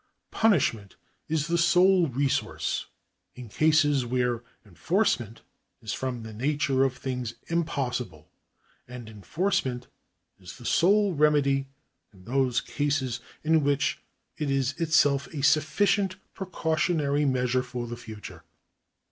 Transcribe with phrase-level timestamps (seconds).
[0.31, 0.95] Punishment
[1.29, 2.87] is the sole resource
[3.35, 5.43] in cases where enforcement
[5.79, 8.27] is from the nature of things impossible,
[8.87, 9.85] and enforcement
[10.39, 11.67] is the sole remedy
[12.11, 14.01] in those cases in which
[14.39, 18.43] it is itself a sufficient precautionary measure for the future.